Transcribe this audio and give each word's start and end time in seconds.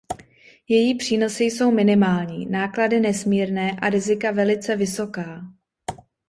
Její 0.67 0.95
přínosy 0.97 1.43
jsou 1.43 1.71
minimální, 1.71 2.45
náklady 2.45 2.99
nesmírné 2.99 3.71
a 3.81 3.89
rizika 3.89 4.31
velice 4.31 4.75
vysoká. 4.75 5.43